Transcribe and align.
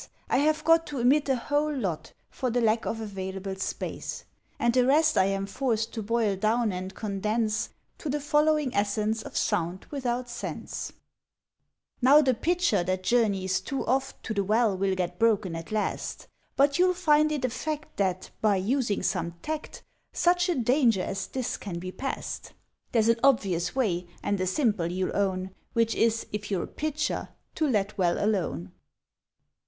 I 0.31 0.39
have 0.39 0.63
got 0.63 0.87
To 0.87 0.97
omit 0.99 1.29
a 1.29 1.35
whole 1.35 1.71
lot, 1.77 2.11
For 2.31 2.49
the 2.49 2.59
lack 2.59 2.87
of 2.87 2.99
available 2.99 3.55
space; 3.57 4.25
And 4.57 4.73
the 4.73 4.87
rest 4.87 5.15
I 5.15 5.25
am 5.25 5.45
forced 5.45 5.93
to 5.93 6.01
boil 6.01 6.35
down 6.35 6.71
and 6.71 6.95
condense 6.95 7.69
To 7.99 8.09
the 8.09 8.19
following 8.19 8.73
Essence 8.73 9.21
of 9.21 9.37
Sound 9.37 9.85
without 9.91 10.27
Sense: 10.27 10.91
Now 12.01 12.19
the 12.19 12.33
Pitcher 12.33 12.83
that 12.83 13.03
journeys 13.03 13.61
too 13.61 13.85
oft 13.85 14.23
To 14.23 14.33
the 14.33 14.43
Well 14.43 14.75
will 14.75 14.95
get 14.95 15.19
broken 15.19 15.55
at 15.55 15.71
last. 15.71 16.27
But 16.55 16.79
you'll 16.79 16.95
find 16.95 17.31
it 17.31 17.45
a 17.45 17.49
fact 17.51 17.97
That, 17.97 18.31
by 18.41 18.55
using 18.55 19.03
some 19.03 19.33
tact, 19.43 19.83
Such 20.13 20.49
a 20.49 20.55
danger 20.55 21.03
as 21.03 21.27
this 21.27 21.57
can 21.57 21.77
be 21.77 21.91
past. 21.91 22.53
(There's 22.91 23.07
an 23.09 23.19
obvious 23.23 23.75
way, 23.75 24.07
and 24.23 24.41
a 24.41 24.47
simple, 24.47 24.87
you'll 24.91 25.15
own, 25.15 25.51
Which 25.73 25.93
is, 25.93 26.25
if 26.31 26.49
you're 26.49 26.63
a 26.63 26.67
Pitcher, 26.67 27.29
to 27.53 27.67
Let 27.67 27.99
Well 27.99 28.17
alone.) 28.17 28.71